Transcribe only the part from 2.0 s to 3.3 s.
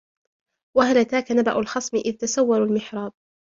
تسوروا المحراب